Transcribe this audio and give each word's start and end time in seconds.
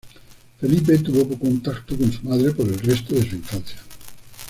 Felipe 0.59 0.97
tuvo 0.97 1.27
poco 1.27 1.41
contacto 1.41 1.95
con 1.95 2.11
su 2.11 2.21
madre 2.23 2.51
por 2.53 2.67
el 2.67 2.79
resto 2.79 3.13
de 3.13 3.29
su 3.29 3.35
infancia. 3.35 3.83